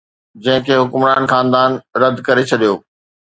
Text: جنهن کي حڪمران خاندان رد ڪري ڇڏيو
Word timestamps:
جنهن 0.43 0.63
کي 0.69 0.77
حڪمران 0.79 1.23
خاندان 1.31 1.71
رد 2.01 2.15
ڪري 2.27 2.43
ڇڏيو 2.53 2.73